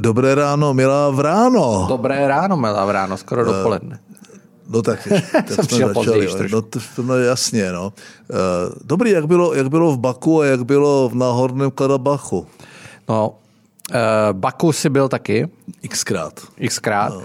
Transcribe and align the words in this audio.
Dobré, 0.00 0.34
ráno, 0.34 0.74
milá 0.74 1.10
vráno. 1.10 1.84
Dobré 1.88 2.24
ráno, 2.28 2.56
milá 2.56 2.84
vráno, 2.84 3.16
skoro 3.16 3.44
dopoledne. 3.44 4.00
No 4.70 4.82
tak, 4.82 5.08
tak 5.32 5.52
Jsem 5.52 5.64
jsme 5.64 5.94
začali. 5.94 6.48
No, 6.52 6.62
to, 6.62 6.78
no 7.02 7.14
jasně, 7.16 7.72
no. 7.72 7.92
Eh, 8.30 8.34
Dobrý, 8.84 9.10
jak 9.10 9.26
bylo, 9.26 9.54
jak 9.54 9.68
bylo 9.68 9.92
v 9.92 9.98
Baku 9.98 10.40
a 10.40 10.46
jak 10.46 10.64
bylo 10.64 11.08
v 11.08 11.14
Náhorném 11.14 11.70
Karabachu? 11.70 12.46
No, 13.08 13.28
uh, 13.28 13.96
Baku 14.32 14.72
si 14.72 14.88
byl 14.88 15.08
taky, 15.08 15.48
Xkrát. 15.88 16.40
xkrát. 16.68 17.12
No. 17.12 17.18
Uh, 17.20 17.24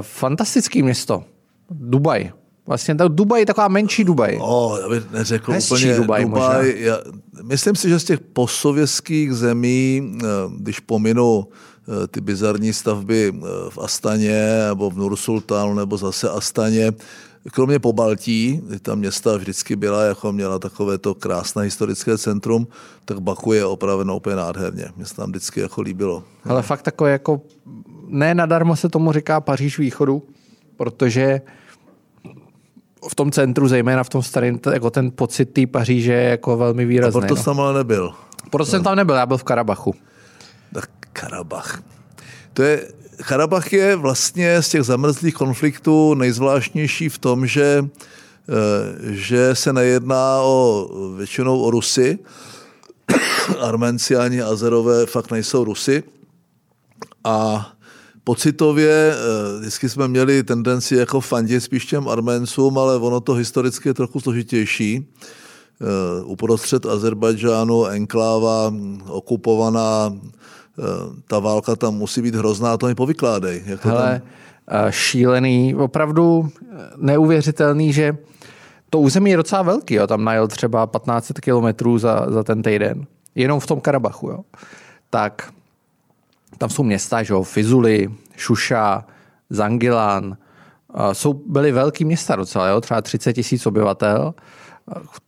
fantastický 0.00 0.82
město. 0.82 1.24
Dubaj. 1.70 2.32
Vlastně 2.70 2.94
to 2.94 3.08
Dubaj 3.08 3.40
je 3.40 3.46
taková 3.46 3.68
menší 3.68 4.04
Dubaj. 4.04 4.38
O, 4.40 4.78
já 4.82 4.88
bych 4.88 5.10
neřekl 5.10 5.52
Hezčí 5.52 5.74
úplně 5.74 5.96
Dubaj 5.96 6.24
Dubaj. 6.24 6.74
Já, 6.78 6.98
myslím 7.42 7.76
si, 7.76 7.88
že 7.88 7.98
z 7.98 8.04
těch 8.04 8.20
postsovětských 8.20 9.32
zemí, 9.32 10.12
eh, 10.22 10.26
když 10.56 10.80
pominu 10.80 11.46
eh, 11.48 12.06
ty 12.06 12.20
bizarní 12.20 12.72
stavby 12.72 13.32
eh, 13.34 13.40
v 13.70 13.78
Astaně 13.78 14.58
nebo 14.68 14.90
v 14.90 14.96
Nursultánu 14.96 15.74
nebo 15.74 15.96
zase 15.96 16.30
Astaně, 16.30 16.92
kromě 17.52 17.78
Pobaltí, 17.78 18.60
kdy 18.66 18.78
ta 18.78 18.94
města 18.94 19.36
vždycky 19.36 19.76
byla, 19.76 20.02
jako 20.02 20.32
měla 20.32 20.58
takové 20.58 20.98
to 20.98 21.14
krásné 21.14 21.62
historické 21.62 22.18
centrum, 22.18 22.68
tak 23.04 23.20
Baku 23.20 23.52
je 23.52 23.64
opraveno 23.64 24.16
úplně 24.16 24.36
nádherně. 24.36 24.84
Mně 24.96 25.06
se 25.06 25.14
tam 25.14 25.30
vždycky 25.30 25.60
jako 25.60 25.80
líbilo. 25.80 26.24
Ale 26.44 26.62
fakt 26.62 26.82
takové 26.82 27.10
jako, 27.10 27.40
ne 28.08 28.34
nadarmo 28.34 28.76
se 28.76 28.88
tomu 28.88 29.12
říká 29.12 29.40
Paříž 29.40 29.78
východu, 29.78 30.22
protože 30.76 31.40
v 33.08 33.14
tom 33.14 33.30
centru, 33.30 33.68
zejména 33.68 34.04
v 34.04 34.08
tom 34.08 34.22
starém, 34.22 34.58
jako 34.72 34.90
ten 34.90 35.10
pocit 35.10 35.44
té 35.44 35.66
Paříže 35.66 36.12
je 36.12 36.30
jako 36.30 36.56
velmi 36.56 36.82
A 36.82 36.86
výrazný. 36.86 37.20
proto 37.20 37.34
no. 37.34 37.42
jsem 37.42 37.60
ale 37.60 37.74
nebyl. 37.74 38.12
Proto 38.50 38.70
jsem 38.70 38.82
tam 38.82 38.96
nebyl, 38.96 39.14
já 39.14 39.26
byl 39.26 39.38
v 39.38 39.44
Karabachu. 39.44 39.94
Tak 40.74 40.90
Karabach. 41.12 41.82
To 42.52 42.62
je, 42.62 42.88
Karabach 43.28 43.72
je 43.72 43.96
vlastně 43.96 44.62
z 44.62 44.68
těch 44.68 44.82
zamrzlých 44.82 45.34
konfliktů 45.34 46.14
nejzvláštnější 46.14 47.08
v 47.08 47.18
tom, 47.18 47.46
že, 47.46 47.84
eh, 47.84 49.14
že 49.14 49.54
se 49.54 49.72
nejedná 49.72 50.40
o, 50.40 50.88
většinou 51.16 51.60
o 51.60 51.70
Rusy. 51.70 52.18
Armenci 53.60 54.16
ani 54.16 54.42
Azerové 54.42 55.06
fakt 55.06 55.30
nejsou 55.30 55.64
Rusy. 55.64 56.02
A 57.24 57.66
pocitově 58.24 59.12
eh, 59.14 59.58
vždycky 59.60 59.88
jsme 59.88 60.08
měli 60.08 60.42
tendenci 60.42 60.96
jako 60.96 61.20
fandit 61.20 61.62
spíš 61.62 61.86
těm 61.86 62.08
Arméncům, 62.08 62.78
ale 62.78 62.96
ono 62.96 63.20
to 63.20 63.34
historicky 63.34 63.88
je 63.88 63.94
trochu 63.94 64.20
složitější. 64.20 65.08
Eh, 65.80 66.24
Uprostřed 66.24 66.86
Azerbajdžánu, 66.86 67.86
enkláva, 67.86 68.70
hm, 68.70 69.00
okupovaná, 69.08 70.12
eh, 70.14 70.82
ta 71.28 71.38
válka 71.38 71.76
tam 71.76 71.94
musí 71.94 72.22
být 72.22 72.34
hrozná, 72.34 72.76
to 72.76 72.86
mi 72.86 72.94
povykládej. 72.94 73.62
Jak 73.66 73.80
to 73.80 73.88
Hele, 73.88 74.22
tam, 74.66 74.92
šílený, 74.92 75.74
opravdu 75.74 76.48
neuvěřitelný, 76.96 77.92
že 77.92 78.16
to 78.90 79.00
území 79.00 79.30
je 79.30 79.36
docela 79.36 79.62
velký, 79.62 79.94
jo. 79.94 80.06
tam 80.06 80.24
najel 80.24 80.48
třeba 80.48 80.86
1500 80.86 81.40
kilometrů 81.40 81.98
za, 81.98 82.26
za 82.28 82.44
ten 82.44 82.62
týden, 82.62 83.06
jenom 83.34 83.60
v 83.60 83.66
tom 83.66 83.80
Karabachu. 83.80 84.28
Jo. 84.28 84.40
Tak 85.10 85.52
tam 86.58 86.70
jsou 86.70 86.82
města, 86.82 87.22
že 87.22 87.32
jo, 87.32 87.42
Fizuli, 87.42 88.08
Šuša, 88.36 89.04
Zangilán, 89.50 90.36
eh, 90.94 91.14
jsou, 91.14 91.32
byly 91.32 91.72
velký 91.72 92.04
města 92.04 92.36
docela, 92.36 92.68
jo, 92.68 92.80
třeba 92.80 93.02
30 93.02 93.32
tisíc 93.32 93.66
obyvatel, 93.66 94.34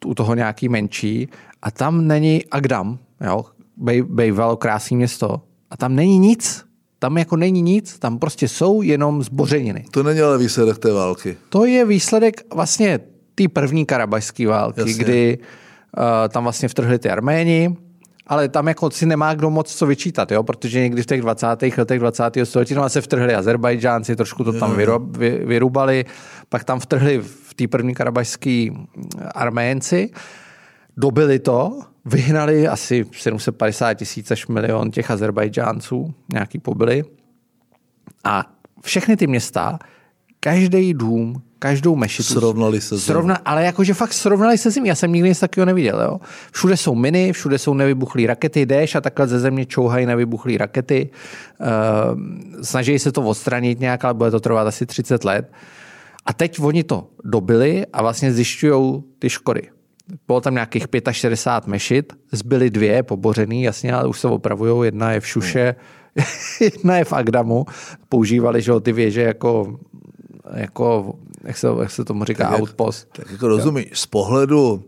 u 0.07 0.15
toho 0.15 0.35
nějaký 0.35 0.69
menší, 0.69 1.29
a 1.63 1.71
tam 1.71 2.07
není 2.07 2.45
Agdam, 2.51 2.99
jo, 3.27 3.45
bej, 3.77 4.03
bejvalo 4.03 4.57
krásné 4.57 4.97
město, 4.97 5.43
a 5.71 5.77
tam 5.77 5.95
není 5.95 6.19
nic, 6.19 6.65
tam 6.99 7.19
jako 7.19 7.37
není 7.37 7.63
nic, 7.63 7.99
tam 7.99 8.19
prostě 8.19 8.49
jsou 8.49 8.83
jenom 8.83 9.23
zbořeniny. 9.23 9.85
to 9.91 10.03
není 10.03 10.21
ale 10.21 10.39
výsledek 10.39 10.79
té 10.79 10.93
války. 10.93 11.37
To 11.49 11.65
je 11.65 11.85
výsledek 11.85 12.55
vlastně 12.55 13.01
té 13.35 13.49
první 13.49 13.87
karabajské 13.87 14.47
války. 14.47 14.81
Jasně. 14.81 14.95
kdy 14.95 15.39
uh, 15.39 16.05
tam 16.29 16.43
vlastně 16.43 16.69
vtrhli 16.69 16.99
ty 16.99 17.11
Arméni, 17.11 17.77
ale 18.27 18.49
tam 18.49 18.69
jako 18.69 18.91
si 18.91 19.07
nemá 19.07 19.35
kdo 19.35 19.51
moc 19.51 19.75
co 19.75 19.87
vyčítat, 19.87 20.33
jo? 20.33 20.43
protože 20.43 20.81
někdy 20.81 21.03
v 21.03 21.07
těch 21.07 21.21
20. 21.21 21.47
letech 21.79 21.99
20. 21.99 22.25
století 22.45 22.75
tam 22.75 22.89
se 22.91 23.01
vtrhli 23.01 23.35
Azerbajdžánci, 23.35 24.17
trošku 24.17 24.45
to 24.45 24.53
tam 24.53 24.77
vyro, 24.77 24.99
vy, 24.99 25.31
vyrubali, 25.31 26.05
pak 26.49 26.65
tam 26.65 26.81
vtrhli 26.81 27.19
v 27.19 27.55
té 27.55 27.69
první 27.69 27.95
karabajské 27.95 28.67
Arménci, 29.35 30.11
dobili 30.97 31.39
to, 31.39 31.81
vyhnali 32.05 32.69
asi 32.69 33.07
750 33.13 33.95
tisíc 33.95 34.31
až 34.31 34.47
milion 34.47 34.91
těch 34.91 35.11
Azerbajdžánců, 35.11 36.15
nějaký 36.33 36.59
pobyli. 36.59 37.05
A 38.25 38.45
všechny 38.83 39.17
ty 39.17 39.27
města, 39.27 39.79
každý 40.45 40.95
dům, 40.95 41.43
každou 41.59 41.97
mešitu. 41.97 42.35
Srovnali 42.35 42.81
se 42.81 42.99
s 42.99 43.05
Srovna, 43.05 43.39
ale 43.45 43.65
jakože 43.65 43.95
fakt 43.95 44.13
srovnali 44.13 44.59
se 44.59 44.71
zemí. 44.71 44.89
Já 44.89 44.95
jsem 44.95 45.13
nikdy 45.13 45.29
nic 45.29 45.41
takového 45.41 45.67
neviděl. 45.67 46.01
Jo? 46.03 46.21
Všude 46.53 46.77
jsou 46.77 46.95
miny, 46.95 47.33
všude 47.33 47.59
jsou 47.59 47.75
nevybuchlé 47.75 48.27
rakety, 48.27 48.67
jdeš 48.67 48.95
a 48.95 49.01
takhle 49.01 49.27
ze 49.27 49.41
země 49.41 49.67
čouhají 49.67 50.07
nevybuchlé 50.07 50.59
rakety. 50.59 51.11
Uh, 51.61 51.67
snaží 52.63 52.99
se 52.99 53.13
to 53.13 53.23
odstranit 53.23 53.81
nějak, 53.81 54.05
ale 54.05 54.15
bude 54.15 54.31
to 54.31 54.41
trvat 54.41 54.67
asi 54.67 54.87
30 54.87 55.25
let. 55.25 55.53
A 56.27 56.33
teď 56.33 56.61
oni 56.61 56.85
to 56.85 57.09
dobili 57.25 57.87
a 57.93 58.03
vlastně 58.03 58.33
zjišťují 58.33 59.03
ty 59.19 59.31
škody. 59.31 59.63
Bylo 60.27 60.41
tam 60.41 60.55
nějakých 60.55 60.87
65 61.11 61.71
mešit, 61.71 62.13
zbyly 62.33 62.71
dvě 62.71 63.03
pobořený, 63.03 63.63
jasně, 63.63 63.95
ale 63.95 64.09
už 64.09 64.21
se 64.21 64.29
opravujou. 64.29 64.83
Jedna 64.83 65.13
je 65.13 65.21
v 65.21 65.27
Šuše, 65.27 65.75
jedna 66.61 66.97
je 66.97 67.05
v 67.05 67.13
Agdamu. 67.13 67.67
Používali 68.09 68.63
že 68.63 68.73
ty 68.83 68.93
věže 68.93 69.23
jako, 69.23 69.79
jako 70.55 71.15
jak, 71.45 71.57
se, 71.59 71.67
jak 71.81 71.91
se 71.91 72.05
tomu 72.05 72.25
říká, 72.25 72.51
jak- 72.53 72.61
outpost. 72.61 73.09
Tak 73.13 73.31
jako 73.31 73.49
rozumíš, 73.49 73.87
z 73.95 74.07
pohledu, 74.07 74.83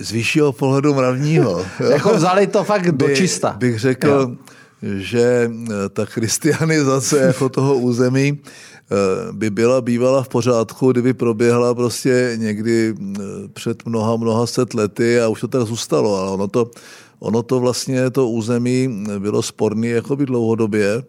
z 0.00 0.10
vyššího 0.10 0.52
pohledu 0.52 0.94
mravního. 0.94 1.50
jo, 1.80 1.90
Jako 1.90 2.14
vzali 2.14 2.46
to 2.46 2.64
fakt 2.64 2.90
do 2.90 3.06
by- 3.06 3.16
čista. 3.16 3.54
Bych 3.58 3.78
řekl, 3.78 4.36
že 4.82 5.50
eh, 5.70 5.88
ta 5.88 6.04
christianizace 6.04 7.18
jako 7.26 7.48
toho 7.48 7.74
území 7.78 8.40
eh, 8.42 9.32
by 9.32 9.50
byla 9.50 9.80
bývala 9.80 10.22
v 10.22 10.28
pořádku, 10.28 10.92
kdyby 10.92 11.14
proběhla 11.14 11.74
prostě 11.74 12.32
někdy 12.36 12.94
eh, 13.00 13.20
před 13.52 13.86
mnoha, 13.86 14.16
mnoha 14.16 14.46
set 14.46 14.74
lety 14.74 15.20
a 15.20 15.28
už 15.28 15.40
to 15.40 15.48
tak 15.48 15.62
zůstalo, 15.62 16.16
ale 16.16 16.30
ono 16.30 16.48
to, 16.48 16.70
ono 17.18 17.42
to 17.42 17.60
vlastně, 17.60 18.10
to 18.10 18.28
území 18.28 19.04
bylo 19.18 19.42
sporný 19.42 19.88
jakoby 19.88 20.26
dlouhodobě, 20.26 21.02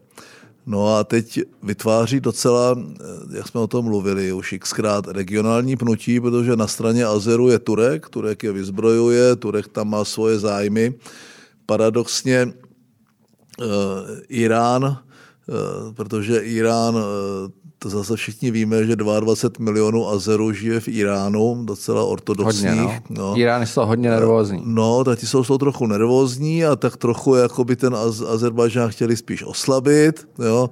No 0.66 0.96
a 0.96 1.03
teď 1.03 1.40
vytváří 1.63 2.19
docela, 2.19 2.75
eh, 2.79 3.38
jak 3.38 3.47
jsme 3.47 3.59
o 3.59 3.68
tom 3.68 3.85
mluvili 3.85 4.34
už 4.34 4.56
xkrát, 4.59 5.07
regionální 5.07 5.78
pnutí, 5.78 6.19
protože 6.19 6.56
na 6.56 6.68
straně 6.68 7.06
Azeru 7.06 7.50
je 7.50 7.59
Turek, 7.59 8.09
Turek 8.09 8.44
je 8.44 8.51
vyzbrojuje, 8.51 9.35
Turek 9.35 9.68
tam 9.68 9.90
má 9.90 10.06
svoje 10.06 10.40
zájmy. 10.40 10.94
Paradoxně 11.66 12.38
eh, 12.38 13.66
Irán, 14.29 14.97
eh, 15.50 15.94
protože 15.94 16.40
Irán, 16.40 16.96
to 17.83 17.89
zase 17.89 18.16
všichni 18.16 18.51
víme, 18.51 18.85
že 18.85 18.95
22 18.95 19.63
milionů 19.63 20.09
Azerů 20.09 20.53
žije 20.53 20.79
v 20.79 20.88
Iránu, 20.88 21.63
docela 21.66 22.03
ortodoxních. 22.03 22.69
Hodně, 22.71 23.01
no. 23.09 23.38
Irán 23.38 23.61
je 23.61 23.67
z 23.67 23.73
toho 23.73 23.88
hodně 23.88 24.09
nervózní. 24.09 24.61
No, 24.66 25.03
tak 25.03 25.19
ti 25.19 25.28
jsou, 25.28 25.43
jsou 25.43 25.58
trochu 25.58 25.87
nervózní 25.87 26.66
a 26.66 26.75
tak 26.75 26.97
trochu 26.97 27.35
jakoby 27.35 27.75
ten 27.75 27.96
Az- 27.96 28.22
Azerbajdžán 28.22 28.90
chtěli 28.90 29.17
spíš 29.17 29.43
oslabit. 29.43 30.28
Jo. 30.46 30.69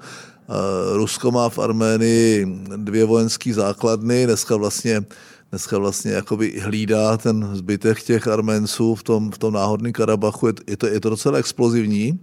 A 0.47 0.55
Rusko 0.93 1.31
má 1.31 1.49
v 1.49 1.59
Arménii 1.59 2.47
dvě 2.75 3.05
vojenské 3.05 3.53
základny, 3.53 4.25
dneska 4.25 4.55
vlastně 4.55 5.01
dneska 5.49 5.77
vlastně 5.77 6.11
jakoby 6.11 6.59
hlídá 6.59 7.17
ten 7.17 7.49
zbytek 7.53 8.03
těch 8.03 8.27
Arménců 8.27 8.95
v 8.95 9.03
tom, 9.03 9.31
v 9.31 9.37
tom 9.37 9.53
náhodném 9.53 9.93
Karabachu. 9.93 10.47
Je, 10.47 10.53
je, 10.67 10.77
to, 10.77 10.87
je 10.87 10.99
to 10.99 11.09
docela 11.09 11.37
explozivní. 11.37 12.19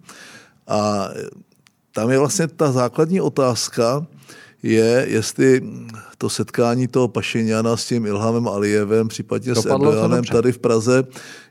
A 0.68 1.08
tam 1.92 2.10
je 2.10 2.18
vlastně 2.18 2.48
ta 2.48 2.72
základní 2.72 3.20
otázka, 3.20 4.06
je, 4.62 5.04
jestli 5.08 5.62
to 6.18 6.28
setkání 6.30 6.88
toho 6.88 7.08
Pašiniana 7.08 7.76
s 7.76 7.86
tím 7.86 8.06
Ilhamem 8.06 8.48
Alijevem, 8.48 9.08
případně 9.08 9.52
s 9.54 9.54
Dopadlo 9.54 9.78
to 9.78 9.90
Erdoganem 9.92 10.16
dobře. 10.18 10.32
tady 10.32 10.52
v 10.52 10.58
Praze, 10.58 11.04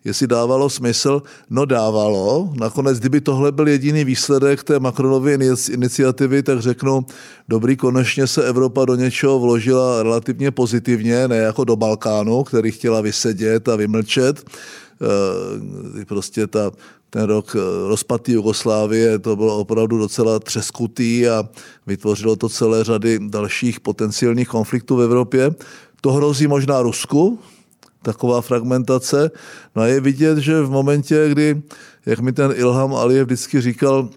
jestli 0.05 0.27
dávalo 0.27 0.69
smysl. 0.69 1.21
No 1.49 1.65
dávalo. 1.65 2.53
Nakonec, 2.59 2.99
kdyby 2.99 3.21
tohle 3.21 3.51
byl 3.51 3.67
jediný 3.67 4.03
výsledek 4.03 4.63
té 4.63 4.79
Macronovy 4.79 5.37
inici- 5.37 5.73
iniciativy, 5.73 6.43
tak 6.43 6.59
řeknu, 6.59 7.05
dobrý, 7.47 7.75
konečně 7.77 8.27
se 8.27 8.43
Evropa 8.47 8.85
do 8.85 8.95
něčeho 8.95 9.39
vložila 9.39 10.03
relativně 10.03 10.51
pozitivně, 10.51 11.27
ne 11.27 11.37
jako 11.37 11.63
do 11.63 11.75
Balkánu, 11.75 12.43
který 12.43 12.71
chtěla 12.71 13.01
vysedět 13.01 13.69
a 13.69 13.75
vymlčet. 13.75 14.43
Eh, 15.01 16.05
Prostě 16.05 16.47
ta, 16.47 16.71
ten 17.09 17.23
rok 17.23 17.55
eh, 17.55 17.87
rozpad 17.87 18.29
Jugoslávie, 18.29 19.19
to 19.19 19.35
bylo 19.35 19.59
opravdu 19.59 19.97
docela 19.97 20.39
třeskutý 20.39 21.27
a 21.27 21.49
vytvořilo 21.87 22.35
to 22.35 22.49
celé 22.49 22.83
řady 22.83 23.19
dalších 23.29 23.79
potenciálních 23.79 24.47
konfliktů 24.47 24.95
v 24.95 25.01
Evropě. 25.01 25.55
To 26.01 26.11
hrozí 26.11 26.47
možná 26.47 26.81
Rusku, 26.81 27.39
taková 28.01 28.41
fragmentace. 28.41 29.31
No 29.75 29.81
a 29.81 29.87
je 29.87 29.99
vidět, 29.99 30.37
že 30.37 30.61
v 30.61 30.69
momentě, 30.69 31.29
kdy, 31.29 31.61
jak 32.05 32.19
mi 32.19 32.33
ten 32.33 32.53
Ilham 32.55 32.95
Aliyev 32.95 33.25
vždycky 33.25 33.61
říkal, 33.61 34.09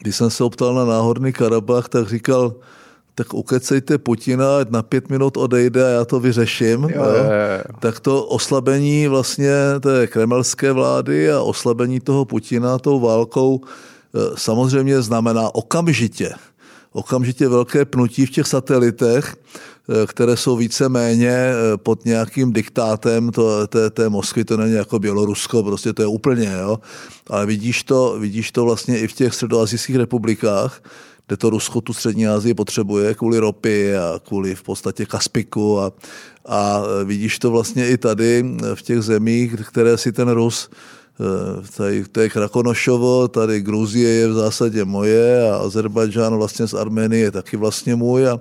když 0.00 0.16
jsem 0.16 0.30
se 0.30 0.44
optal 0.44 0.74
na 0.74 0.84
náhodný 0.84 1.32
Karabach, 1.32 1.88
tak 1.88 2.08
říkal, 2.08 2.54
tak 3.16 3.34
ukecejte 3.34 3.98
Putina, 3.98 4.60
ať 4.60 4.70
na 4.70 4.82
pět 4.82 5.08
minut 5.08 5.36
odejde 5.36 5.84
a 5.84 5.88
já 5.88 6.04
to 6.04 6.20
vyřeším. 6.20 6.82
Jo, 6.84 6.88
jo. 6.92 7.04
Jo. 7.04 7.24
Tak 7.80 8.00
to 8.00 8.24
oslabení 8.24 9.08
vlastně 9.08 9.52
té 9.80 10.06
kremelské 10.06 10.72
vlády 10.72 11.32
a 11.32 11.40
oslabení 11.40 12.00
toho 12.00 12.24
Putina 12.24 12.78
tou 12.78 13.00
válkou 13.00 13.60
eh, 13.64 14.18
samozřejmě 14.36 15.02
znamená 15.02 15.54
okamžitě, 15.54 16.30
okamžitě 16.92 17.48
velké 17.48 17.84
pnutí 17.84 18.26
v 18.26 18.30
těch 18.30 18.46
satelitech, 18.46 19.36
eh, 19.36 20.06
které 20.06 20.36
jsou 20.36 20.56
více-méně 20.56 21.32
eh, 21.32 21.76
pod 21.76 22.04
nějakým 22.04 22.52
diktátem 22.52 23.32
to, 23.32 23.66
té, 23.66 23.90
té 23.90 24.08
Moskvy, 24.08 24.44
to 24.44 24.56
není 24.56 24.74
jako 24.74 24.98
Bělorusko, 24.98 25.62
prostě 25.62 25.92
to 25.92 26.02
je 26.02 26.08
úplně, 26.08 26.52
jo. 26.60 26.78
Ale 27.30 27.46
vidíš 27.46 27.82
to, 27.82 28.16
vidíš 28.20 28.52
to 28.52 28.64
vlastně 28.64 28.98
i 28.98 29.08
v 29.08 29.12
těch 29.12 29.34
středoazijských 29.34 29.96
republikách, 29.96 30.80
kde 31.26 31.36
to 31.36 31.50
Rusko 31.50 31.80
tu 31.80 31.92
střední 31.92 32.26
Asii 32.26 32.54
potřebuje 32.54 33.14
kvůli 33.14 33.38
ropy 33.38 33.96
a 33.96 34.20
kvůli 34.24 34.54
v 34.54 34.62
podstatě 34.62 35.06
Kaspiku 35.06 35.80
a, 35.80 35.92
a 36.46 36.82
vidíš 37.04 37.38
to 37.38 37.50
vlastně 37.50 37.88
i 37.88 37.96
tady 37.96 38.44
v 38.74 38.82
těch 38.82 39.02
zemích, 39.02 39.54
které 39.68 39.98
si 39.98 40.12
ten 40.12 40.28
Rus 40.28 40.70
eh, 41.20 41.76
Tady, 41.76 42.04
to 42.04 42.20
je 42.20 42.28
Krakonošovo, 42.28 43.28
tady 43.28 43.60
Gruzie 43.60 44.10
je 44.10 44.28
v 44.28 44.32
zásadě 44.32 44.84
moje 44.84 45.50
a 45.50 45.56
Azerbajdžán 45.56 46.36
vlastně 46.36 46.66
z 46.66 46.74
Arménie 46.74 47.22
je 47.22 47.30
taky 47.30 47.56
vlastně 47.56 47.96
můj 47.96 48.28
a, 48.28 48.40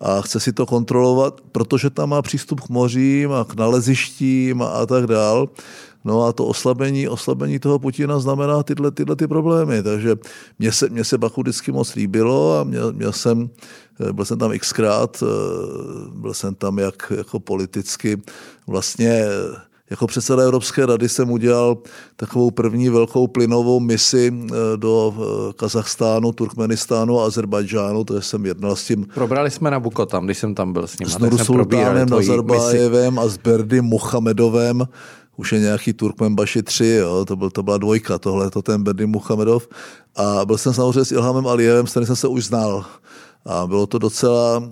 a 0.00 0.22
chce 0.22 0.40
si 0.40 0.52
to 0.52 0.66
kontrolovat, 0.66 1.40
protože 1.52 1.90
tam 1.90 2.08
má 2.08 2.22
přístup 2.22 2.60
k 2.60 2.68
mořím 2.68 3.32
a 3.32 3.44
k 3.44 3.54
nalezištím 3.54 4.62
a, 4.62 4.66
a 4.66 4.86
tak 4.86 5.06
dál. 5.06 5.48
No 6.04 6.24
a 6.24 6.32
to 6.32 6.46
oslabení, 6.46 7.08
oslabení 7.08 7.58
toho 7.58 7.78
Putina 7.78 8.18
znamená 8.18 8.62
tyhle, 8.62 8.90
tyhle 8.90 9.16
ty 9.16 9.26
problémy. 9.26 9.82
Takže 9.82 10.16
mně 10.58 10.72
se, 10.72 10.88
mně 10.88 11.04
se 11.04 11.18
Baku 11.18 11.40
vždycky 11.40 11.72
moc 11.72 11.94
líbilo 11.94 12.58
a 12.58 12.64
měl, 12.64 12.92
měl 12.92 13.12
jsem, 13.12 13.50
eh, 14.08 14.12
byl 14.12 14.24
jsem 14.24 14.38
tam 14.38 14.58
xkrát, 14.58 15.22
eh, 15.22 15.26
byl 16.14 16.34
jsem 16.34 16.54
tam 16.54 16.78
jak 16.78 17.12
jako 17.16 17.40
politicky 17.40 18.22
vlastně 18.66 19.10
eh, 19.10 19.72
jako 19.90 20.06
předseda 20.06 20.42
Evropské 20.42 20.86
rady 20.86 21.08
jsem 21.08 21.30
udělal 21.30 21.78
takovou 22.16 22.50
první 22.50 22.88
velkou 22.88 23.26
plynovou 23.26 23.80
misi 23.80 24.32
do 24.76 25.14
Kazachstánu, 25.56 26.32
Turkmenistánu 26.32 27.20
a 27.20 27.26
Azerbajdžánu, 27.26 28.04
to 28.04 28.22
jsem 28.22 28.46
jednal 28.46 28.76
s 28.76 28.84
tím. 28.84 29.06
Probrali 29.14 29.50
jsme 29.50 29.70
na 29.70 29.80
Buko 29.80 30.06
tam, 30.06 30.24
když 30.24 30.38
jsem 30.38 30.54
tam 30.54 30.72
byl 30.72 30.86
s 30.86 30.98
ním. 30.98 31.08
S 31.08 31.18
Nursultánem 31.18 32.08
Nazarbájevem 32.08 33.18
a 33.18 33.28
s 33.28 33.36
Berdy 33.36 33.80
Mohamedovem, 33.80 34.88
už 35.36 35.52
je 35.52 35.58
nějaký 35.60 35.92
Turkmenbaši 35.92 36.62
3, 36.62 36.86
jo, 36.86 37.24
to, 37.24 37.36
byl, 37.36 37.50
to 37.50 37.62
byla 37.62 37.78
dvojka, 37.78 38.18
tohle 38.18 38.50
to 38.50 38.62
ten 38.62 38.82
Berdy 38.82 39.06
Muhamedov. 39.06 39.68
A 40.16 40.44
byl 40.44 40.58
jsem 40.58 40.74
samozřejmě 40.74 41.04
s 41.04 41.12
Ilhamem 41.12 41.46
Alijevem, 41.46 41.86
s 41.86 41.90
kterým 41.90 42.06
jsem 42.06 42.16
se 42.16 42.28
už 42.28 42.44
znal. 42.44 42.84
A 43.44 43.66
bylo 43.66 43.86
to 43.86 43.98
docela, 43.98 44.62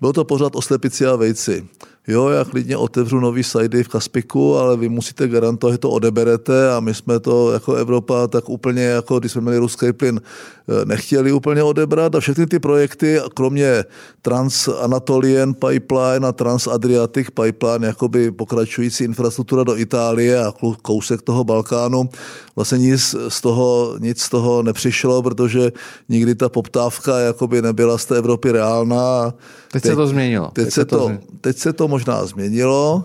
bylo 0.00 0.12
to 0.12 0.24
pořád 0.24 0.56
o 0.56 0.62
slepici 0.62 1.06
a 1.06 1.16
vejci 1.16 1.68
jo, 2.08 2.28
já 2.28 2.44
klidně 2.44 2.76
otevřu 2.76 3.20
nový 3.20 3.44
sajdy 3.44 3.84
v 3.84 3.88
Kaspiku, 3.88 4.56
ale 4.56 4.76
vy 4.76 4.88
musíte 4.88 5.28
garantovat, 5.28 5.74
že 5.74 5.78
to 5.78 5.90
odeberete 5.90 6.72
a 6.72 6.80
my 6.80 6.94
jsme 6.94 7.20
to 7.20 7.52
jako 7.52 7.74
Evropa 7.74 8.26
tak 8.26 8.48
úplně, 8.48 8.82
jako 8.82 9.18
když 9.18 9.32
jsme 9.32 9.40
měli 9.40 9.58
ruský 9.58 9.92
plyn, 9.92 10.20
eh, 10.20 10.84
nechtěli 10.84 11.32
úplně 11.32 11.62
odebrat 11.62 12.14
a 12.14 12.20
všechny 12.20 12.46
ty 12.46 12.58
projekty, 12.58 13.20
kromě 13.34 13.84
Trans-Anatolian 14.22 15.54
Pipeline 15.54 16.28
a 16.28 16.32
Trans-Adriatic 16.32 17.26
Pipeline, 17.42 17.86
jakoby 17.86 18.30
pokračující 18.30 19.04
infrastruktura 19.04 19.64
do 19.64 19.76
Itálie 19.76 20.44
a 20.44 20.52
kousek 20.82 21.22
toho 21.22 21.44
Balkánu, 21.44 22.08
vlastně 22.56 22.78
nic 22.78 23.14
z 23.28 23.40
toho, 23.40 23.96
nic 24.00 24.22
z 24.22 24.28
toho 24.28 24.62
nepřišlo, 24.62 25.22
protože 25.22 25.72
nikdy 26.08 26.34
ta 26.34 26.48
poptávka 26.48 27.18
jakoby 27.18 27.62
nebyla 27.62 27.98
z 27.98 28.04
té 28.04 28.16
Evropy 28.16 28.52
reálná. 28.52 29.34
Teď, 29.72 29.82
teď 29.82 29.90
se 29.90 29.96
to 29.96 30.06
změnilo. 30.06 30.50
Teď, 30.52 30.64
teď, 30.64 30.74
se, 30.74 30.84
to, 30.84 30.98
to, 30.98 31.12
teď 31.40 31.56
se 31.56 31.72
to 31.72 31.88
možná 31.90 32.26
změnilo. 32.26 33.04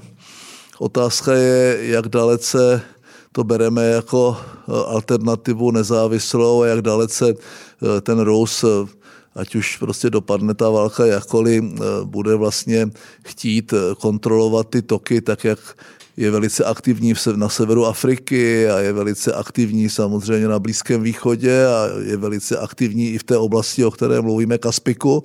Otázka 0.79 1.33
je, 1.33 1.77
jak 1.81 2.07
dalece 2.07 2.81
to 3.31 3.43
bereme 3.43 3.85
jako 3.85 4.37
eh, 4.39 4.71
alternativu 4.85 5.71
nezávislou 5.71 6.61
a 6.61 6.67
jak 6.67 6.81
dalece 6.81 7.33
eh, 7.33 8.01
ten 8.01 8.19
Rus, 8.19 8.63
eh, 8.63 8.67
ať 9.35 9.55
už 9.55 9.77
prostě 9.77 10.09
dopadne 10.09 10.53
ta 10.53 10.69
válka 10.69 11.05
jakkoliv, 11.05 11.63
bude 12.03 12.35
vlastně 12.35 12.89
chtít 13.23 13.73
kontrolovat 13.99 14.69
ty 14.69 14.81
toky 14.81 15.21
tak, 15.21 15.43
jak 15.43 15.59
je 16.17 16.31
velice 16.31 16.63
aktivní 16.63 17.13
na 17.35 17.49
severu 17.49 17.85
Afriky 17.85 18.69
a 18.69 18.79
je 18.79 18.93
velice 18.93 19.33
aktivní 19.33 19.89
samozřejmě 19.89 20.47
na 20.47 20.59
Blízkém 20.59 21.03
východě 21.03 21.65
a 21.65 21.87
je 22.03 22.17
velice 22.17 22.57
aktivní 22.57 23.09
i 23.09 23.17
v 23.17 23.23
té 23.23 23.37
oblasti, 23.37 23.85
o 23.85 23.91
které 23.91 24.21
mluvíme, 24.21 24.57
Kaspiku 24.57 25.23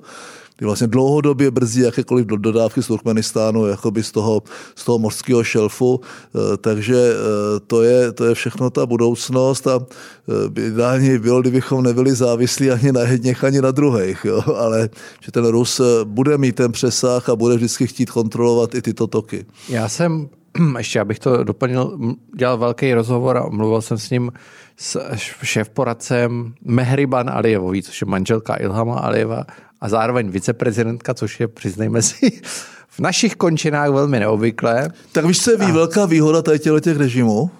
kdy 0.61 0.65
vlastně 0.65 0.87
dlouhodobě 0.87 1.51
brzdí 1.51 1.81
jakékoliv 1.81 2.25
dodávky 2.25 2.83
z 2.83 2.87
Turkmenistánu 2.87 3.65
jakoby 3.65 4.03
z 4.03 4.11
toho, 4.11 4.43
z 4.75 4.85
toho 4.85 4.99
mořského 4.99 5.43
šelfu, 5.43 5.99
eh, 6.01 6.57
takže 6.57 6.95
eh, 6.95 7.59
to 7.67 7.83
je, 7.83 8.11
to 8.11 8.25
je 8.25 8.35
všechno 8.35 8.69
ta 8.69 8.85
budoucnost 8.85 9.67
a 9.67 9.79
eh, 9.81 10.61
ideálně 10.61 11.19
bylo, 11.19 11.41
kdybychom 11.41 11.83
nebyli 11.83 12.15
závislí 12.15 12.71
ani 12.71 12.91
na 12.91 13.01
jedněch, 13.01 13.43
ani 13.43 13.61
na 13.61 13.71
druhých, 13.71 14.25
jo? 14.25 14.43
ale 14.57 14.89
že 15.21 15.31
ten 15.31 15.45
Rus 15.45 15.81
bude 16.03 16.37
mít 16.37 16.55
ten 16.55 16.71
přesah 16.71 17.29
a 17.29 17.35
bude 17.35 17.55
vždycky 17.55 17.87
chtít 17.87 18.09
kontrolovat 18.09 18.75
i 18.75 18.81
tyto 18.81 19.07
toky. 19.07 19.45
Já 19.69 19.89
jsem 19.89 20.29
ještě 20.77 20.99
abych 20.99 21.19
to 21.19 21.43
doplnil, 21.43 21.97
dělal 22.35 22.57
velký 22.57 22.93
rozhovor 22.93 23.37
a 23.37 23.49
mluvil 23.49 23.81
jsem 23.81 23.97
s 23.97 24.09
ním 24.09 24.31
s 24.77 24.97
šéf-poradcem 25.43 26.53
Mehriban 26.65 27.29
Alijevový, 27.29 27.83
což 27.83 28.01
je 28.01 28.07
manželka 28.07 28.55
Ilhama 28.55 28.99
Alijeva 28.99 29.43
a 29.81 29.89
zároveň 29.89 30.29
viceprezidentka, 30.29 31.13
což 31.13 31.39
je, 31.39 31.47
přiznejme 31.47 32.01
si, 32.01 32.41
v 32.89 32.99
našich 32.99 33.35
končinách 33.35 33.89
velmi 33.89 34.19
neobvyklé. 34.19 34.89
Tak 35.11 35.25
víš, 35.25 35.43
co 35.43 35.51
je 35.51 35.57
a... 35.57 35.71
velká 35.71 36.05
výhoda 36.05 36.41
tady 36.41 36.59
těch 36.59 36.97
režimů? 36.97 37.51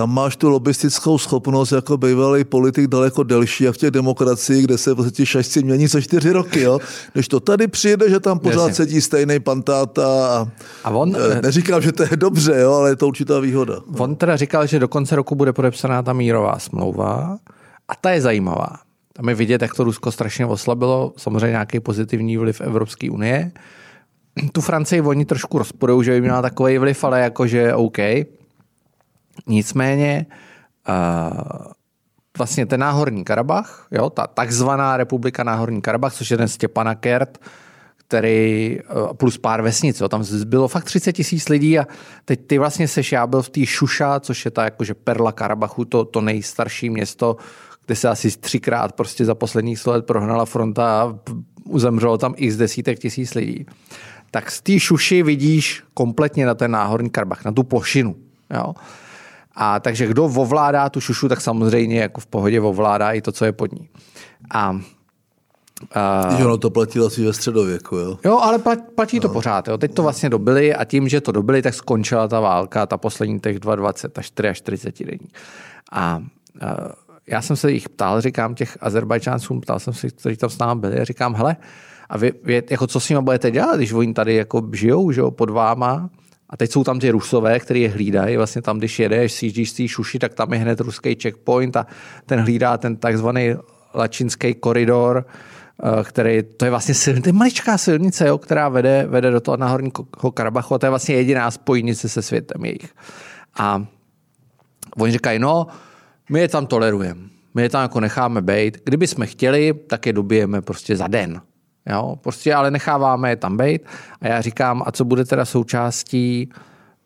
Tam 0.00 0.14
máš 0.14 0.36
tu 0.36 0.48
lobistickou 0.48 1.18
schopnost 1.18 1.72
jako 1.72 1.96
bývalý 1.96 2.44
politik 2.44 2.86
daleko 2.86 3.22
delší, 3.22 3.64
jak 3.64 3.74
v 3.74 3.78
těch 3.78 3.90
demokracii, 3.90 4.62
kde 4.62 4.78
se 4.78 4.94
vlastně 4.94 5.26
šašci 5.26 5.62
mění 5.62 5.88
co 5.88 6.00
čtyři 6.00 6.30
roky, 6.32 6.60
jo. 6.60 6.78
Když 7.12 7.28
to 7.28 7.40
tady 7.40 7.68
přijde, 7.68 8.10
že 8.10 8.20
tam 8.20 8.38
pořád 8.38 8.68
Jasně. 8.68 8.74
sedí 8.74 9.00
stejný 9.00 9.40
pantáta 9.40 10.26
a, 10.26 10.48
a 10.84 10.90
on, 10.90 11.16
eh, 11.16 11.42
neříkám, 11.42 11.82
že 11.82 11.92
to 11.92 12.02
je 12.02 12.16
dobře, 12.16 12.60
jo, 12.60 12.72
ale 12.72 12.90
je 12.90 12.96
to 12.96 13.08
určitá 13.08 13.40
výhoda. 13.40 13.74
On 13.98 14.16
teda 14.16 14.36
říkal, 14.36 14.66
že 14.66 14.78
do 14.78 14.88
konce 14.88 15.16
roku 15.16 15.34
bude 15.34 15.52
podepsaná 15.52 16.02
ta 16.02 16.12
mírová 16.12 16.58
smlouva 16.58 17.36
a 17.88 17.94
ta 18.00 18.10
je 18.10 18.20
zajímavá. 18.20 18.70
Tam 19.12 19.28
je 19.28 19.34
vidět, 19.34 19.62
jak 19.62 19.74
to 19.74 19.84
Rusko 19.84 20.12
strašně 20.12 20.46
oslabilo, 20.46 21.12
samozřejmě 21.16 21.50
nějaký 21.50 21.80
pozitivní 21.80 22.36
vliv 22.36 22.60
Evropské 22.60 23.10
unie. 23.10 23.52
Tu 24.52 24.60
Francii 24.60 25.00
oni 25.00 25.24
trošku 25.24 25.58
rozporou, 25.58 26.02
že 26.02 26.10
by 26.10 26.20
měla 26.20 26.42
takový 26.42 26.78
vliv, 26.78 27.04
ale 27.04 27.20
jakože 27.20 27.74
OK. 27.74 27.98
Nicméně 29.46 30.26
uh, 30.88 31.72
vlastně 32.38 32.66
ten 32.66 32.80
Náhorní 32.80 33.24
Karabach, 33.24 33.86
jo, 33.90 34.10
ta 34.10 34.26
takzvaná 34.26 34.96
republika 34.96 35.44
Náhorní 35.44 35.82
Karabach, 35.82 36.14
což 36.14 36.30
je 36.30 36.36
ten 36.36 36.48
Stěpana 36.48 36.94
Kert, 36.94 37.38
který 37.96 38.78
plus 39.16 39.38
pár 39.38 39.62
vesnic, 39.62 40.00
jo, 40.00 40.08
tam 40.08 40.24
bylo 40.44 40.68
fakt 40.68 40.84
30 40.84 41.12
tisíc 41.12 41.48
lidí 41.48 41.78
a 41.78 41.86
teď 42.24 42.40
ty 42.46 42.58
vlastně 42.58 42.88
seš, 42.88 43.12
já 43.12 43.26
byl 43.26 43.42
v 43.42 43.48
té 43.48 43.66
Šuša, 43.66 44.20
což 44.20 44.44
je 44.44 44.50
ta 44.50 44.64
jakože 44.64 44.94
perla 44.94 45.32
Karabachu, 45.32 45.84
to, 45.84 46.04
to 46.04 46.20
nejstarší 46.20 46.90
město 46.90 47.36
kde 47.90 47.96
se 47.96 48.08
asi 48.08 48.38
třikrát 48.38 48.92
prostě 48.92 49.24
za 49.24 49.34
posledních 49.34 49.78
100 49.78 49.90
let 49.90 50.06
prohnala 50.06 50.44
fronta 50.44 51.02
a 51.02 51.18
uzemřelo 51.64 52.18
tam 52.18 52.34
x 52.36 52.56
desítek 52.56 52.98
tisíc 52.98 53.34
lidí. 53.34 53.66
Tak 54.30 54.50
z 54.50 54.62
té 54.62 54.80
šuši 54.80 55.22
vidíš 55.22 55.82
kompletně 55.94 56.46
na 56.46 56.54
ten 56.54 56.70
náhorní 56.70 57.10
Karbach, 57.10 57.44
na 57.44 57.52
tu 57.52 57.62
plošinu. 57.62 58.16
Jo? 58.54 58.74
A 59.54 59.80
takže 59.80 60.06
kdo 60.06 60.24
ovládá 60.24 60.88
tu 60.88 61.00
šušu, 61.00 61.28
tak 61.28 61.40
samozřejmě 61.40 62.00
jako 62.00 62.20
v 62.20 62.26
pohodě 62.26 62.60
ovládá 62.60 63.12
i 63.12 63.20
to, 63.20 63.32
co 63.32 63.44
je 63.44 63.52
pod 63.52 63.72
ní. 63.72 63.88
A 64.54 64.80
Uh, 66.32 66.40
jo, 66.40 66.48
no 66.48 66.58
to 66.58 66.70
platilo 66.70 67.06
asi 67.06 67.24
ve 67.24 67.32
středověku, 67.32 67.96
jo? 67.96 68.18
Jo, 68.24 68.38
ale 68.38 68.58
platí 68.94 69.20
to 69.20 69.28
no. 69.28 69.34
pořád. 69.34 69.68
Jo. 69.68 69.78
Teď 69.78 69.94
to 69.94 70.02
vlastně 70.02 70.30
dobili 70.30 70.74
a 70.74 70.84
tím, 70.84 71.08
že 71.08 71.20
to 71.20 71.32
dobili, 71.32 71.62
tak 71.62 71.74
skončila 71.74 72.28
ta 72.28 72.40
válka, 72.40 72.86
ta 72.86 72.96
poslední 72.96 73.40
těch 73.40 73.58
22 73.58 74.18
až 74.18 74.26
4 74.26 74.48
až 74.48 74.58
40 74.58 74.98
dní. 74.98 75.28
A 75.92 76.16
uh, 76.16 76.68
já 77.26 77.42
jsem 77.42 77.56
se 77.56 77.72
jich 77.72 77.88
ptal, 77.88 78.20
říkám 78.20 78.54
těch 78.54 78.78
Azerbajčáncům, 78.80 79.60
ptal 79.60 79.78
jsem 79.78 79.94
se, 79.94 80.10
kteří 80.10 80.36
tam 80.36 80.50
s 80.50 80.58
námi 80.58 80.80
byli, 80.80 81.00
a 81.00 81.04
říkám, 81.04 81.34
hele, 81.34 81.56
a 82.08 82.18
vy, 82.18 82.32
vy 82.44 82.62
jako 82.70 82.86
co 82.86 83.00
s 83.00 83.08
nimi 83.08 83.22
budete 83.22 83.50
dělat, 83.50 83.76
když 83.76 83.92
oni 83.92 84.14
tady 84.14 84.34
jako 84.34 84.68
žijou, 84.72 85.12
že 85.12 85.20
jo, 85.20 85.30
pod 85.30 85.50
váma, 85.50 86.10
a 86.50 86.56
teď 86.56 86.72
jsou 86.72 86.84
tam 86.84 87.00
ty 87.00 87.10
rusové, 87.10 87.60
kteří 87.60 87.80
je 87.80 87.88
hlídají. 87.88 88.36
Vlastně 88.36 88.62
tam, 88.62 88.78
když 88.78 88.98
jedeš, 88.98 89.32
sjíždíš 89.32 89.70
z 89.70 89.74
té 89.74 89.88
šuši, 89.88 90.18
tak 90.18 90.34
tam 90.34 90.52
je 90.52 90.58
hned 90.58 90.80
ruský 90.80 91.16
checkpoint 91.22 91.76
a 91.76 91.86
ten 92.26 92.40
hlídá 92.40 92.78
ten 92.78 92.96
takzvaný 92.96 93.54
lačinský 93.94 94.54
koridor, 94.54 95.24
eh, 95.84 96.04
který, 96.04 96.42
to 96.42 96.64
je 96.64 96.70
vlastně 96.70 96.94
silnice, 96.94 97.22
to 97.22 97.28
je 97.28 97.32
maličká 97.32 97.78
silnice, 97.78 98.28
jo, 98.28 98.38
která 98.38 98.68
vede, 98.68 99.06
vede 99.08 99.30
do 99.30 99.40
toho 99.40 99.56
Nahorního 99.56 100.30
Karabachu 100.34 100.74
a 100.74 100.78
to 100.78 100.86
je 100.86 100.90
vlastně 100.90 101.14
jediná 101.14 101.50
spojnice 101.50 102.08
se 102.08 102.22
světem 102.22 102.64
jejich. 102.64 102.94
A 103.58 103.86
oni 104.96 105.12
říkají, 105.12 105.38
no, 105.38 105.66
my 106.30 106.40
je 106.40 106.48
tam 106.48 106.66
tolerujeme, 106.66 107.20
my 107.54 107.62
je 107.62 107.68
tam 107.68 107.82
jako 107.82 108.00
necháme 108.00 108.42
být, 108.42 108.78
kdyby 108.84 109.06
jsme 109.06 109.26
chtěli, 109.26 109.74
tak 109.86 110.06
je 110.06 110.12
dobijeme 110.12 110.62
prostě 110.62 110.96
za 110.96 111.06
den. 111.06 111.40
Jo, 111.90 112.16
prostě 112.20 112.54
ale 112.54 112.70
necháváme 112.70 113.30
je 113.30 113.36
tam 113.36 113.56
být 113.56 113.82
a 114.20 114.28
já 114.28 114.40
říkám, 114.40 114.82
a 114.86 114.92
co 114.92 115.04
bude 115.04 115.24
teda 115.24 115.44
součástí 115.44 116.48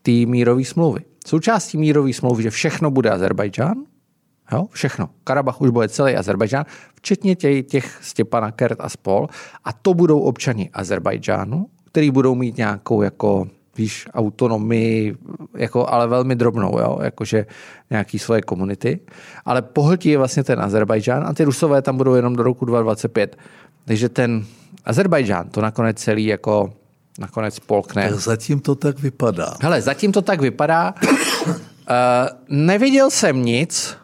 té 0.03 0.13
mírové 0.13 0.65
smlouvy? 0.65 1.01
Součástí 1.27 1.79
mírové 1.79 2.13
smlouvy, 2.13 2.43
že 2.43 2.51
všechno 2.51 2.91
bude 2.91 3.11
Azerbajdžán, 3.11 3.75
Jo, 4.53 4.67
všechno. 4.71 5.09
Karabach 5.25 5.61
už 5.61 5.71
bude 5.71 5.89
celý 5.89 6.17
Azerbajdžán, 6.17 6.65
včetně 6.95 7.37
těch, 7.37 7.67
těch 7.67 7.99
Stěpana 8.03 8.51
Kert 8.51 8.81
a 8.81 8.89
spol. 8.89 9.27
A 9.65 9.73
to 9.73 9.95
budou 9.95 10.21
občani 10.21 10.71
Azerbajdžánu, 10.73 11.67
který 11.85 12.11
budou 12.11 12.35
mít 12.35 12.57
nějakou 12.57 13.03
jako 13.03 13.49
víš, 13.77 14.09
autonomii, 14.15 15.17
jako, 15.57 15.89
ale 15.89 16.07
velmi 16.07 16.37
drobnou, 16.37 16.79
jo? 16.79 16.99
jakože 17.03 17.47
nějaký 17.91 18.19
svoje 18.19 18.43
komunity. 18.43 19.01
Ale 19.45 19.63
pohltí 19.63 20.09
je 20.09 20.19
vlastně 20.19 20.45
ten 20.45 20.61
Azerbajdžán 20.61 21.27
a 21.27 21.33
ty 21.33 21.45
Rusové 21.45 21.83
tam 21.83 21.97
budou 21.97 22.15
jenom 22.15 22.37
do 22.37 22.43
roku 22.43 22.65
2025. 22.65 23.37
Takže 23.85 24.09
ten 24.09 24.47
Azerbajdžán 24.85 25.49
to 25.49 25.61
nakonec 25.61 25.99
celý 25.99 26.25
jako 26.27 26.73
nakonec 27.19 27.59
polkne. 27.61 28.11
Tak 28.11 28.21
zatím 28.21 28.61
to 28.61 28.75
tak 28.75 28.99
vypadá. 28.99 29.57
Hele, 29.61 29.83
zatím 29.83 30.13
to 30.13 30.23
tak 30.23 30.41
vypadá. 30.41 30.95
uh, 31.03 31.55
neviděl 32.49 33.11
jsem 33.11 33.45
nic, 33.45 33.97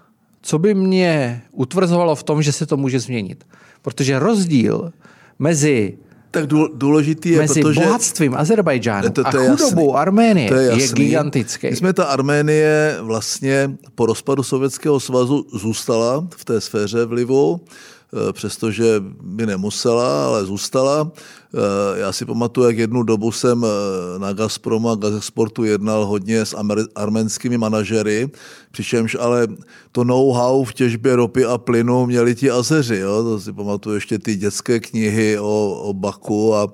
co 0.42 0.58
by 0.58 0.74
mě 0.74 1.42
utvrzovalo 1.52 2.14
v 2.14 2.22
tom, 2.22 2.42
že 2.42 2.52
se 2.52 2.66
to 2.66 2.76
může 2.76 3.00
změnit. 3.00 3.46
Protože 3.82 4.18
rozdíl 4.18 4.92
mezi 5.38 5.98
tak 6.30 6.46
důležitý 6.74 7.30
je, 7.30 7.38
mezi 7.38 7.62
protože... 7.62 7.80
bohatstvím 7.80 8.34
Azerbajdžánu 8.34 9.10
to, 9.10 9.24
to, 9.24 9.30
to 9.30 9.38
a 9.38 9.40
chudobou 9.40 9.86
jasný. 9.86 10.00
Arménie 10.00 10.48
to 10.48 10.54
je, 10.54 10.80
je 10.80 10.88
gigantický. 10.88 11.70
My 11.70 11.76
jsme 11.76 11.92
ta 11.92 12.04
Arménie 12.04 12.96
vlastně 13.00 13.70
po 13.94 14.06
rozpadu 14.06 14.42
Sovětského 14.42 15.00
svazu 15.00 15.46
zůstala 15.52 16.26
v 16.36 16.44
té 16.44 16.60
sféře 16.60 17.04
vlivu 17.04 17.60
přestože 18.32 19.02
by 19.22 19.46
nemusela, 19.46 20.26
ale 20.26 20.44
zůstala. 20.44 21.12
Eh, 21.54 22.00
já 22.00 22.12
si 22.12 22.24
pamatuju, 22.24 22.66
jak 22.66 22.78
jednu 22.78 23.02
dobu 23.02 23.32
jsem 23.32 23.64
eh, 23.64 24.18
na 24.18 24.32
Gazpromu 24.32 24.90
a 24.90 24.94
Gazexportu 24.94 25.64
jednal 25.64 26.06
hodně 26.06 26.46
s 26.46 26.56
arménskými 26.94 27.58
manažery, 27.58 28.30
přičemž 28.70 29.16
ale 29.20 29.48
to 29.92 30.04
know-how 30.04 30.64
v 30.64 30.74
těžbě 30.74 31.16
ropy 31.16 31.44
a 31.44 31.58
plynu 31.58 32.06
měli 32.06 32.34
ti 32.34 32.50
Azeři. 32.50 32.96
Jo? 32.96 33.22
To 33.22 33.40
si 33.40 33.52
pamatuju 33.52 33.94
ještě 33.94 34.18
ty 34.18 34.36
dětské 34.36 34.80
knihy 34.80 35.38
o, 35.38 35.80
o 35.82 35.92
Baku 35.92 36.54
a 36.54 36.68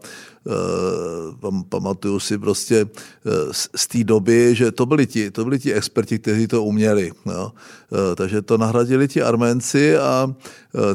pamatuju 1.68 2.20
si 2.20 2.38
prostě 2.38 2.84
uh, 2.84 3.32
z, 3.76 3.86
té 3.86 4.04
doby, 4.04 4.54
že 4.54 4.72
to 4.72 4.86
byli 4.86 5.06
ti, 5.06 5.30
to 5.30 5.44
byli 5.44 5.58
ti 5.58 5.74
experti, 5.74 6.18
kteří 6.18 6.46
to 6.46 6.62
uměli. 6.62 7.12
Jo. 7.26 7.52
Uh, 7.90 7.98
takže 8.14 8.42
to 8.42 8.58
nahradili 8.58 9.08
ti 9.08 9.22
Arménci 9.22 9.98
a 9.98 10.34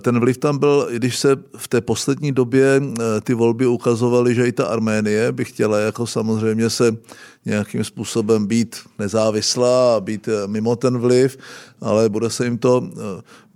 ten 0.01 0.19
vliv 0.19 0.37
tam 0.37 0.57
byl, 0.57 0.87
i 0.89 0.95
když 0.95 1.19
se 1.19 1.35
v 1.57 1.67
té 1.67 1.81
poslední 1.81 2.31
době 2.31 2.81
ty 3.23 3.33
volby 3.33 3.67
ukazovaly, 3.67 4.35
že 4.35 4.47
i 4.47 4.51
ta 4.51 4.65
Arménie 4.65 5.31
by 5.31 5.45
chtěla 5.45 5.79
jako 5.79 6.07
samozřejmě 6.07 6.69
se 6.69 6.97
nějakým 7.45 7.83
způsobem 7.83 8.47
být 8.47 8.75
nezávislá 8.99 9.95
a 9.95 9.99
být 9.99 10.29
mimo 10.47 10.75
ten 10.75 10.97
vliv, 10.97 11.37
ale 11.81 12.09
bude 12.09 12.29
se 12.29 12.45
jim 12.45 12.57
to, 12.57 12.89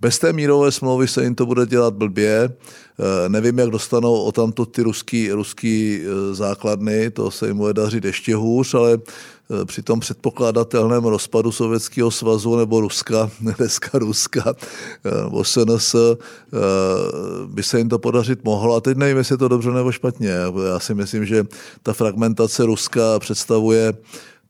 bez 0.00 0.18
té 0.18 0.32
mírové 0.32 0.72
smlouvy 0.72 1.08
se 1.08 1.24
jim 1.24 1.34
to 1.34 1.46
bude 1.46 1.66
dělat 1.66 1.94
blbě. 1.94 2.48
Eh, 2.98 3.28
nevím, 3.28 3.58
jak 3.58 3.70
dostanou 3.70 4.22
o 4.22 4.32
tamto 4.32 4.66
ty 4.66 4.82
ruský, 4.82 5.30
ruský 5.30 6.00
eh, 6.00 6.34
základny, 6.34 7.10
to 7.10 7.30
se 7.30 7.46
jim 7.46 7.56
bude 7.56 7.72
dařit 7.72 8.04
ještě 8.04 8.34
hůř, 8.34 8.74
ale 8.74 8.92
eh, 8.92 9.00
při 9.64 9.82
tom 9.82 10.00
předpokladatelném 10.00 11.04
rozpadu 11.04 11.52
Sovětského 11.52 12.10
svazu 12.10 12.56
nebo 12.56 12.80
Ruska, 12.80 13.30
dneska 13.58 13.98
Ruska, 13.98 14.54
nebo 15.24 15.44
SNS, 15.44 15.96
by 17.46 17.62
se 17.62 17.78
jim 17.78 17.88
to 17.88 17.98
podařit 17.98 18.44
mohlo. 18.44 18.76
A 18.76 18.80
teď 18.80 18.96
nevím, 18.96 19.16
jestli 19.16 19.32
je 19.32 19.38
to 19.38 19.48
dobře 19.48 19.70
nebo 19.70 19.92
špatně. 19.92 20.30
Já 20.72 20.78
si 20.78 20.94
myslím, 20.94 21.26
že 21.26 21.44
ta 21.82 21.92
fragmentace 21.92 22.66
Ruska 22.66 23.18
představuje 23.18 23.94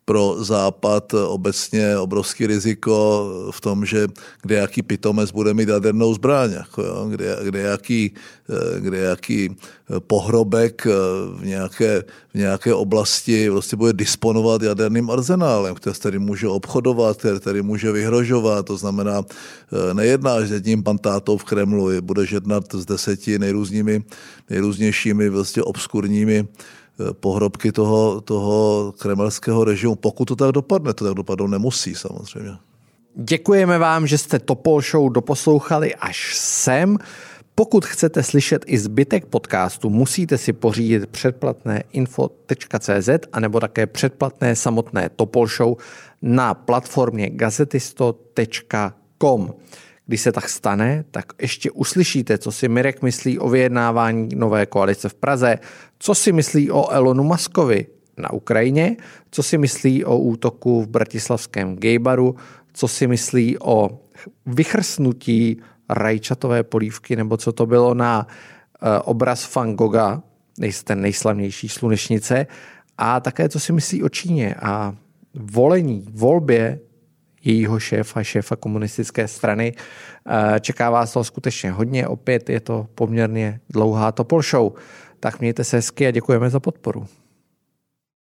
pro 0.07 0.37
Západ 0.39 1.15
obecně 1.15 1.99
obrovský 1.99 2.47
riziko 2.47 3.27
v 3.51 3.61
tom, 3.61 3.87
že 3.87 4.07
kde 4.43 4.55
jaký 4.57 4.83
pitomec 4.83 5.31
bude 5.31 5.55
mít 5.55 5.69
jadernou 5.69 6.15
zbraň, 6.15 6.53
jako 6.53 6.83
jo, 6.83 7.07
kde, 7.11 7.37
kde, 7.43 7.61
jaký, 7.61 8.15
kde 8.79 8.99
jaký 8.99 9.57
pohrobek 10.07 10.87
v 11.35 11.41
nějaké, 11.45 12.05
v 12.35 12.39
nějaké 12.39 12.75
oblasti 12.75 13.49
vlastně 13.49 13.77
bude 13.77 13.93
disponovat 13.93 14.63
jaderným 14.63 15.11
arzenálem, 15.11 15.75
který 15.75 15.99
tady 15.99 16.19
může 16.19 16.49
obchodovat, 16.49 17.17
který 17.19 17.41
tady 17.41 17.63
může 17.63 17.93
vyhrožovat, 17.93 18.67
to 18.67 18.77
znamená, 18.77 19.23
nejedná 19.93 20.41
s 20.41 20.51
jedním 20.51 20.83
pantátou 20.83 21.37
v 21.37 21.45
Kremlu, 21.45 21.91
budeš 22.01 22.31
jednat 22.31 22.65
s 22.75 22.87
deseti 22.87 23.39
nejrůzními, 23.39 24.05
nejrůznějšími 24.51 25.29
vlastně 25.29 25.63
obskurními 25.63 26.47
Eh, 26.47 26.86
pohrobky 27.13 27.73
toho, 27.73 28.21
toho 28.21 28.93
kremelského 28.99 29.65
režimu, 29.65 29.95
pokud 29.95 30.25
to 30.25 30.37
tak 30.37 30.53
dopadne. 30.53 30.95
To 30.95 31.05
tak 31.05 31.15
dopadnout 31.15 31.47
nemusí 31.47 31.95
samozřejmě. 31.95 32.53
Děkujeme 33.15 33.79
vám, 33.79 34.07
že 34.07 34.19
jste 34.19 34.39
Topol 34.39 34.81
Show 34.81 35.13
doposlouchali 35.13 35.95
až 35.95 36.37
sem. 36.37 36.99
Pokud 37.55 37.87
chcete 37.87 38.23
slyšet 38.23 38.65
i 38.67 38.79
zbytek 38.79 39.27
podcastu, 39.27 39.91
musíte 39.91 40.39
si 40.39 40.53
pořídit 40.53 41.07
předplatné 41.07 41.83
info.cz 41.93 43.09
a 43.33 43.41
nebo 43.41 43.61
také 43.61 43.87
předplatné 43.87 44.57
samotné 44.57 45.11
Topol 45.17 45.47
Show 45.47 45.77
na 46.23 46.55
platformě 46.55 47.31
gazetisto.com. 47.31 49.55
Když 50.07 50.21
se 50.21 50.33
tak 50.33 50.49
stane, 50.49 51.05
tak 51.11 51.33
ještě 51.41 51.71
uslyšíte, 51.71 52.39
co 52.39 52.53
si 52.53 52.69
Mirek 52.69 53.03
myslí 53.03 53.39
o 53.39 53.49
vyjednávání 53.49 54.29
nové 54.35 54.67
koalice 54.67 55.09
v 55.09 55.15
Praze, 55.15 55.59
co 55.99 56.15
si 56.15 56.33
myslí 56.33 56.71
o 56.71 56.91
Elonu 56.91 57.25
Maskovi 57.25 57.87
na 58.17 58.33
Ukrajině, 58.33 58.97
co 59.31 59.43
si 59.43 59.59
myslí 59.59 60.05
o 60.05 60.19
útoku 60.19 60.83
v 60.83 60.89
bratislavském 60.89 61.77
gejbaru, 61.77 62.37
co 62.73 62.89
si 62.89 63.07
myslí 63.07 63.59
o 63.59 64.01
vychrsnutí 64.47 65.57
rajčatové 65.89 66.63
polívky, 66.63 67.17
nebo 67.17 67.37
co 67.37 67.53
to 67.53 67.67
bylo 67.67 67.95
na 67.95 68.27
eh, 68.27 68.99
obraz 68.99 69.55
Van 69.55 69.75
Gogha, 69.75 70.23
ten 70.85 71.01
nejslavnější 71.01 71.69
slunečnice, 71.69 72.47
a 72.99 73.21
také 73.21 73.49
co 73.49 73.61
si 73.61 73.73
myslí 73.73 74.03
o 74.03 74.09
Číně 74.09 74.55
a 74.55 74.95
volení, 75.35 76.05
volbě 76.11 76.81
jejího 77.47 77.81
šéfa, 77.81 78.23
šéfa 78.23 78.57
komunistické 78.57 79.29
strany. 79.29 79.73
Eh, 79.75 80.61
čeká 80.61 80.91
vás 80.91 81.13
to 81.13 81.25
skutečně 81.25 81.71
hodně, 81.71 82.09
opět 82.09 82.51
je 82.51 82.61
to 82.61 82.87
poměrně 82.95 83.61
dlouhá 83.71 84.13
Topol 84.13 84.43
Show. 84.43 84.73
Tak 85.21 85.41
mějte 85.41 85.65
se 85.65 85.77
hezky 85.77 86.07
a 86.07 86.11
děkujeme 86.11 86.51
za 86.51 86.61
podporu. 86.61 87.07